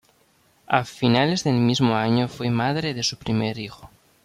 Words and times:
A 0.67 0.83
fines 0.83 1.43
del 1.43 1.57
mismo 1.59 1.95
año 1.95 2.27
fue 2.27 2.49
madre 2.49 2.95
de 2.95 3.03
su 3.03 3.17
primer 3.19 3.59
hijo. 3.59 3.91